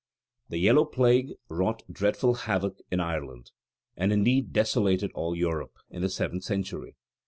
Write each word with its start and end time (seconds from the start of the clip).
The 0.49 0.57
yellow 0.57 0.83
plague 0.85 1.33
wrought 1.47 1.83
dreadful 1.91 2.33
havoc 2.49 2.79
in 2.89 2.99
Ireland 2.99 3.51
and 3.95 4.11
indeed 4.11 4.51
desolated 4.51 5.11
all 5.13 5.35
Europe 5.35 5.77
in 5.91 6.01
the 6.01 6.09
seventh 6.09 6.43
century. 6.43 6.95